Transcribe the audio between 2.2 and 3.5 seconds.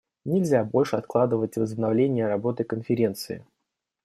работы Конференции.